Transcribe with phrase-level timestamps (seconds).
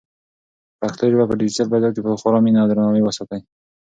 [0.79, 3.41] پښتو ژبه په ډیجیټل فضا کې په خورا مینه او درناوي وساتئ.